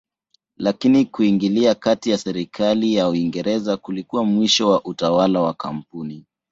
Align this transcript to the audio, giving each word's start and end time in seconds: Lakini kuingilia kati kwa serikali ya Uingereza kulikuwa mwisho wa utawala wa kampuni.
Lakini 0.57 1.05
kuingilia 1.05 1.75
kati 1.75 2.09
kwa 2.09 2.17
serikali 2.17 2.93
ya 2.95 3.09
Uingereza 3.09 3.77
kulikuwa 3.77 4.25
mwisho 4.25 4.69
wa 4.69 4.83
utawala 4.85 5.41
wa 5.41 5.53
kampuni. 5.53 6.25